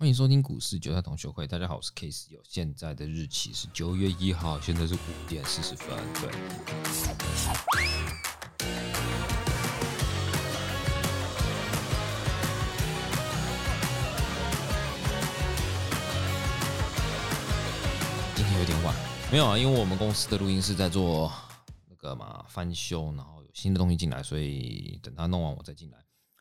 [0.00, 5.94] 欢迎收听股市韭菜同学会，大家好，我是 Case 有，现在的日期是九月一号，现在是五点四十分。
[6.14, 6.30] 对，
[18.34, 18.96] 今天有点晚，
[19.30, 21.30] 没有啊，因为我们公司的录音室在做
[21.86, 25.98] 那个嘛翻修，然后有新的东西进来，所以等他弄完我再进来。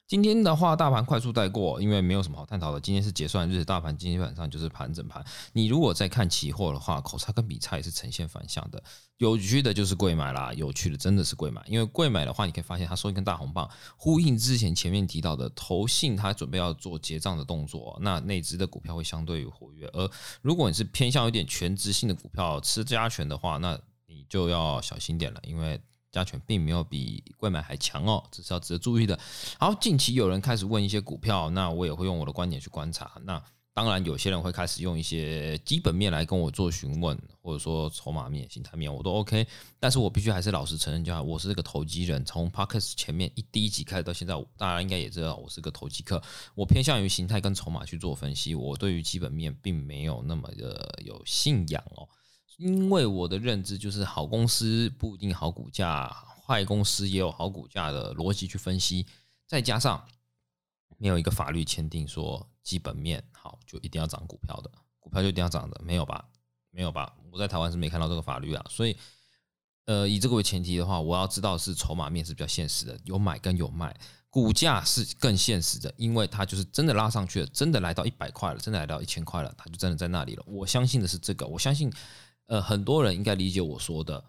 [0.09, 2.81] 今天的话，大盘快速带过，因为没有什么好探讨的。
[2.81, 5.23] 今天是结算日，大盘基本上就是盘整盘。
[5.53, 8.83] 你如果在看期货的话，口差跟比差也是呈现反向的。
[9.17, 19.85] 有趣的就是贵买啦，有趣的真的是贵买，因为贵买的话，你可以发现它收一根大红棒，呼应之前前面提到的投信，它准备要做结账的动作，那内资的股票会相对活跃。
[19.93, 20.09] 而
[20.41, 25.79] 如果你是偏向有点全职性的股票，吃加权的话，那你就要小心点了，因为。
[26.11, 29.17] 加权并没有比贵买还强哦，这是要值得注意的。
[29.59, 33.11] 好，近期有人开始问一些股票，那我也会用我的观点去观察。
[33.23, 33.41] 那
[33.71, 39.47] 当然，有些人会开始用一些基本面来跟我做询问，或者说筹码面、形态面，我都 OK。
[39.79, 42.25] 但是我必须还是老实承认，叫我是个投机人。
[42.25, 46.21] 从 Parkes 前面一第一集开始到现在，大家应该也知道我是个投机客。
[46.55, 52.09] 我偏向于形态跟筹码去做分析，我对于基本面并没有那么的有信仰哦。
[52.57, 56.07] 因为我的认知就是好公司不一定好股价，
[56.45, 59.05] 坏公司也有好股价的逻辑去分析，
[59.47, 60.05] 再加上
[60.97, 66.25] 没有一个法律签订说基本面好就一定要涨股票的，股票就一定要涨的，没有吧？
[66.71, 67.15] 没有吧？
[67.31, 68.97] 我在台湾是没看到这个法律啊，所以
[69.85, 73.97] 呃以这个为前提的话，我要知道是筹码面是比较现实的，有买跟有卖，
[74.29, 80.43] 股价是更现实的，因为它就是真的拉上去了，真的来到一百块了，真的来到一千块了，它就真的在那里了。
[80.45, 81.89] 我相信的是这个，我相信。
[82.49, 84.25] 呃，很多人应该理解我说的，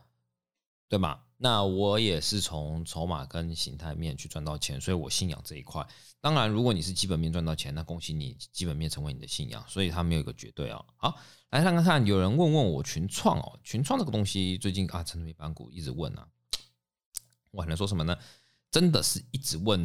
[0.91, 1.21] 对吗？
[1.39, 5.87] 那我也是从筹码跟形态面去赚到钱，所以我信仰这一块。
[6.21, 9.65] 当然，如果你是基本面赚到钱，那恭喜你，基本面成为你的信仰。
[9.67, 10.85] 所以它没有一个绝对啊。
[10.99, 16.29] 好，来看看看，有人问问我群创哦，群创这个东西最近啊，成为板股一直问啊，
[17.53, 18.15] 我还能说什么呢？
[18.71, 19.81] 真的是一直问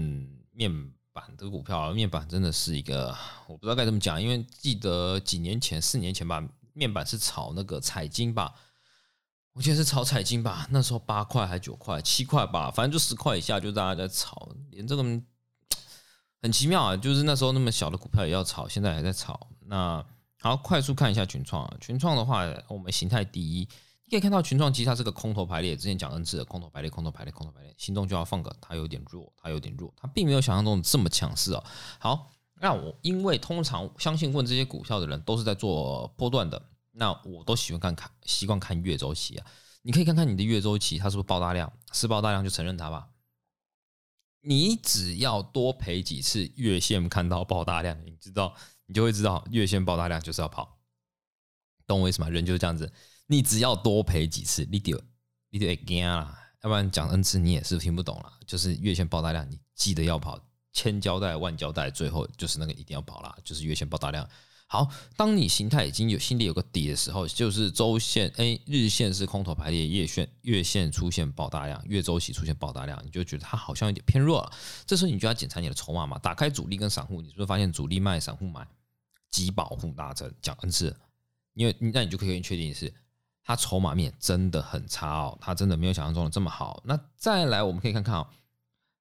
[0.52, 3.16] 面板这个股票，面板真的是一个
[3.48, 6.46] 我不知道该怎么讲，因为记得几年前，四年前吧。
[6.76, 8.54] 面板是炒那个彩金吧，
[9.54, 15.02] 我记得是炒彩金吧，那时候八块还九块七块吧，反正就十块以下，就大家在炒，连这个
[16.42, 19.48] 很奇妙啊，就是那时候那么小的股票也要炒，现在还在炒。
[19.62, 20.06] 那
[20.42, 23.60] 好，快速看一下群创啊，群创的话，我们形态第一，
[24.04, 31.64] 你可以看到群创其实它是个空头排列，之前讲 N 次的空头排列，空头排列，空头排列，心中就要放个它有点弱，它有点弱，它并没有想象中这么强势哦。
[31.98, 32.32] 好。
[32.62, 36.62] 那我因为通常相信问这些股票的人都是在做波段的，
[36.92, 39.46] 那我都喜欢看看习惯看月周期啊。
[39.82, 41.72] 你可以看看你的月周期，它是不是爆大量？
[41.92, 43.10] 是爆大量就承认它吧。
[44.42, 48.56] 你只要多赔几次月线看到爆大量，你知道
[48.86, 50.80] 你就会知道月线爆大量就是要跑。
[51.86, 52.30] 懂我意思吗？
[52.30, 52.92] 人就是这样子，
[53.28, 55.00] 你只要多赔几次，你就
[55.50, 56.36] 你就会惊啦。
[56.62, 58.40] 要不然讲 N 次你也是听不懂了。
[58.48, 60.40] 就是月线爆大量，你记得要跑。
[60.76, 64.30] 千交代万交代，最后就是那个一定要跑啦，就是月线爆大量。
[64.68, 74.52] 好，当你形态已经有心里有个底的时候，就是周线哎，日线是空头排列，月线月线出现爆大量，月周期出现爆大量，你就觉得它好像有点偏弱了。
[74.86, 78.68] 这时候你就要检查你的筹码嘛，打开主力跟散户，你是不是发现主力卖，散户买，
[79.32, 80.30] 极保护大增？
[80.42, 80.94] 讲 N 次，
[81.54, 82.94] 因为那你就可以确定是
[83.44, 86.82] 它筹码面真的很差哦，它真的没有想象中的这么好。
[86.84, 88.28] 那再来，我们可以看看啊。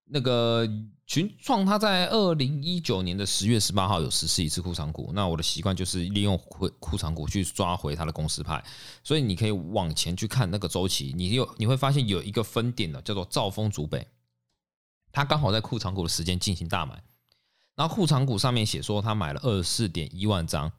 [0.07, 0.69] 那个
[1.07, 5.11] 群创，它在二零一九年的十月十八号有实施一次库藏股。
[5.15, 8.63] 那我的习惯就是利用库库藏股去抓回它的公司派，
[9.03, 14.07] 所以你可以往前去看那个周期，你有你会发现有一个分点的叫做兆丰竹北，
[15.11, 17.03] 它刚好在库藏股的时间进行大买，
[17.75, 20.71] 然后库藏股上面写说他买了二十四点一万张，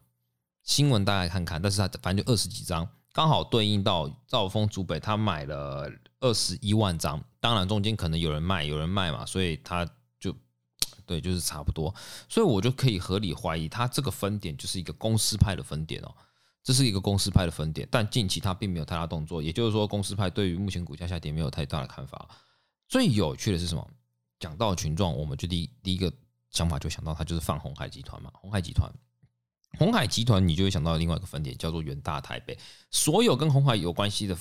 [0.62, 5.90] 新闻大概看看，但是他反正就二十几张，刚好对应到兆丰竹北他买了。
[6.18, 10.34] 二十一万张，当然中间可能有人卖，有人卖嘛，所以他就
[11.06, 11.94] 对，就是差不多，
[12.28, 16.12] 所以我就可以合理怀疑，它这个分点就是一个公司派的分点哦，
[16.64, 22.28] 这是一个公司派的分点，但近期它并没有太大动作，也就是说，公司派对于目前股价下跌没有太大的看法。
[22.88, 23.88] 最有趣的是什么？
[24.40, 26.12] 讲到群众，我们就第一第一个
[26.50, 28.92] 想法就想到它就是放红海集团嘛，红海集团，
[29.78, 32.58] 红海集团，你就会想到另外一个分点叫做元大台北，
[32.90, 34.36] 所有跟红海有关系的。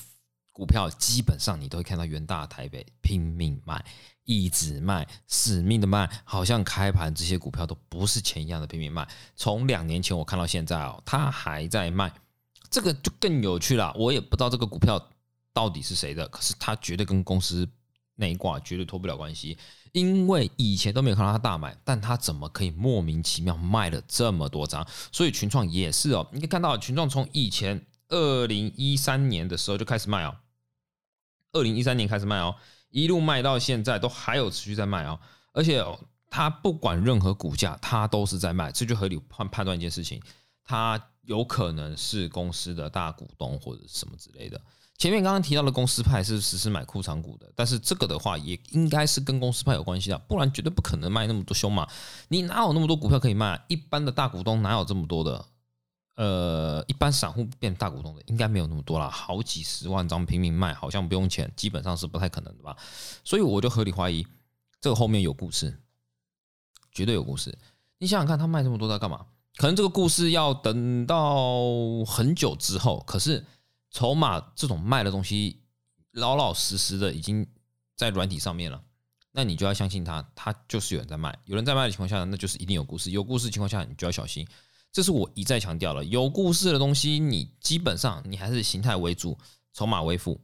[0.55, 3.83] 股票基本上你都会看到元大台北拼命卖，
[4.23, 9.05] 一直卖，死命的卖，好像开盘这些股票都不是钱一样的拼命卖。
[9.35, 12.09] 从两年前我看到现在哦，它还在卖，
[12.69, 13.93] 这个就更有趣了。
[13.97, 15.09] 我也不知道这个股票
[15.51, 17.67] 到底是谁的，可是它绝对跟公司
[18.15, 19.57] 那一挂绝对脱不了关系，
[19.91, 24.87] 因为以前都没有看到它大买，但它怎么可以莫名其妙卖了这么多张？
[25.11, 30.33] 所以群创也是哦，你可以看到群创从以前二零一三年的时候就开始卖哦，
[31.55, 32.53] 二零一三年开始卖哦，
[32.89, 35.17] 一路卖到现在都还有持续在卖哦，
[35.53, 35.83] 而且
[36.29, 40.21] 它不管任何股价，它都是在卖，这就合理判判断一件事情，
[40.65, 44.61] 它有可能是公司的大股东或者什么之类的。
[44.97, 51.87] 前面刚刚提到的公司派是实施买库藏股的，但是这个的话也应该是跟公司派有关系的，不然绝对不可能卖那么多凶嘛。
[52.27, 53.61] 你哪有那么多股票可以卖？
[53.67, 55.45] 一般的大股东哪有这么多的？
[56.15, 62.75] 呃，一般散户变大股东的应该没有那么多啦，好几十万张平民卖，好像不用钱，基本上是不太可能的吧。
[63.23, 64.25] 所以我就合理怀疑
[64.81, 65.77] 这个后面有故事，
[66.91, 67.57] 绝对有故事。
[67.97, 69.25] 你想想看，他卖这么多在干嘛？
[69.57, 73.44] 可能这个故事要等到很久之后，可是。
[73.91, 75.62] 筹码这种卖的东西，
[76.12, 77.47] 老老实实的已经
[77.95, 78.83] 在软体上面了，
[79.31, 84.45] 那你就要相信他，他就是有人在卖，有人在卖的情况下，那就是一定有故事，有故事情况下，你就要小心。
[84.95, 89.38] 这是我一再强调了，有故事的东西，你基本上你还是形态为主，
[89.74, 90.39] 筹码为辅。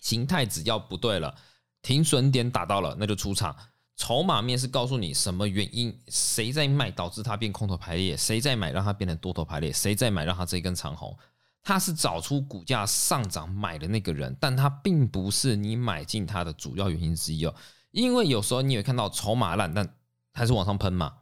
[0.00, 1.36] 形态只要不对了，
[1.82, 3.54] 停损点打到了，那就出场。
[3.94, 11.14] 筹码面是告诉你什么原因，谁在卖导致它变空头排列，谁在买让它变成多头排列，谁在买让它这一根长红。
[11.62, 17.54] 他是找出股价上涨买的那个人，但他并不是你买进它的主要原因之一哦。
[17.90, 19.94] 因为有时候你会看到筹码烂，但
[20.32, 21.18] 还是往上喷嘛。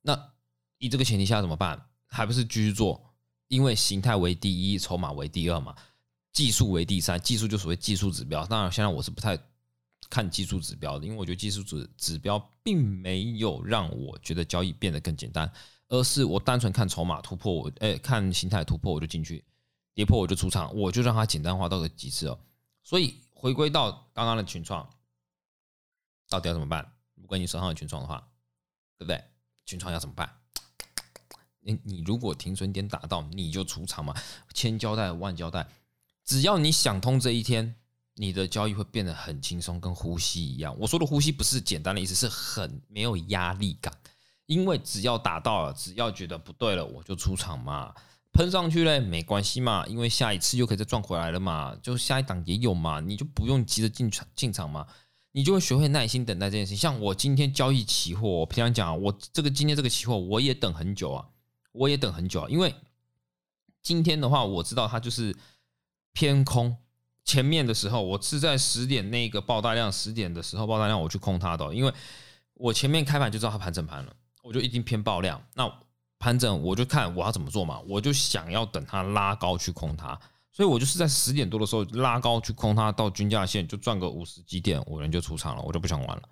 [0.00, 0.30] 那
[0.78, 1.88] 以这个前提下怎么办？
[2.10, 3.00] 还不是继续做？
[3.48, 5.74] 因为形态为第一，筹码为第二嘛，
[6.32, 7.20] 技术为第三。
[7.20, 8.44] 技术就所谓技术指标。
[8.46, 9.38] 当然，现在我是不太
[10.08, 15.50] 看技术指标的，因为我觉得技术指指标并没有让我觉得交易变得更简单，
[15.88, 19.44] 而是我单纯看筹码突破，我哎看形态突破我就进去。
[19.92, 22.38] 跌破我就出场，我就让它简单化到个极致哦。
[22.84, 24.88] 所以回归到刚刚的群创，
[26.28, 26.92] 到底要怎么办？
[27.16, 28.26] 如果你手上有群创的话，
[28.96, 29.22] 对不对？
[29.66, 30.39] 群创要怎么办？
[31.60, 34.14] 你你如果停损点打到，你就出场嘛，
[34.54, 35.66] 千交代万交代，
[36.24, 37.74] 只要你想通这一天，
[38.14, 40.76] 你的交易会变得很轻松，跟呼吸一样。
[40.78, 43.92] 我说的呼吸不是简单的意思，是很没有压力感，
[44.46, 47.94] 因为只要打到了，只要觉得不对了，我就出场嘛。
[48.32, 54.86] 喷上去嘞，没关系嘛，因为下一次又可以再赚回来了嘛，就下一档也有嘛，你就不用急着进场进场嘛，
[55.32, 56.78] 你就会学会耐心等待这件事情。
[56.78, 61.26] 像我今天交易期货，我平常讲，我这个今天这个期货我也等很久啊，
[61.72, 62.74] 我也等很久，因为
[63.82, 65.36] 今天的话我知道它就是
[66.12, 66.76] 偏空，
[67.24, 71.92] 前面的时候我是在十点那个爆大量，十点的时候爆大量我去空它的，因为
[72.54, 74.12] 我前面开盘就知道它盘整盘了，
[74.42, 75.72] 我就一定偏爆量，那。
[76.22, 80.08] 盘整我就看我要怎么做嘛，我就想要等它拉高去空它，
[80.52, 86.22] 所以我就是在十点多的时候拉高去空它，到均价线就赚个五十几点，我人就出场了，我就不想玩了，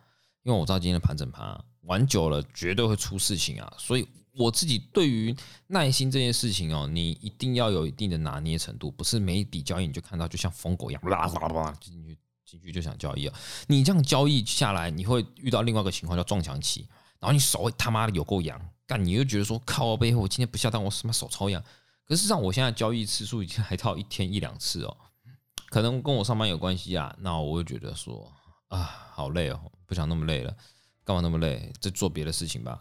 [0.42, 4.06] 因为我知道今天的盘整盘玩久了绝对会出事情啊，所以
[4.38, 5.34] 我自己对于
[5.66, 16.86] 耐心这件事情哦，你一定要有一定的拿捏程度，不是每一笔交易你就看到就像疯狗一样啦啦啦进去进去就想交易啊，你这样交易下来，你会遇到另外一个情况叫撞墙期，
[17.18, 18.58] 然后你手会他妈的有够痒。
[18.86, 21.62] 干，你又觉得说靠我背后，我今天不下单，我什么手超痒。
[22.06, 24.96] 可是上我现在交易次数已经还到一天一两次哦，
[25.68, 27.14] 可能跟我上班有关系啊。
[27.18, 28.32] 那我会觉得说
[28.68, 30.56] 啊，好累哦，不想那么累了，
[31.04, 31.70] 干嘛那么累？
[31.80, 32.80] 再做别的事情吧。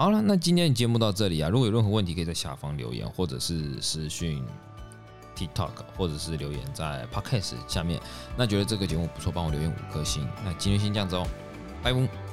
[0.00, 1.50] 好了，那今天的节目到这里啊。
[1.50, 4.42] 如果有任何问题，可以在下方留言，或者是私讯
[5.36, 8.00] TikTok，或者是留言在 Podcast 下面。
[8.34, 10.26] 那觉得这个节目不错，帮我留言五颗星。
[10.42, 11.26] 那今天先这样子哦，
[11.82, 12.29] 拜拜。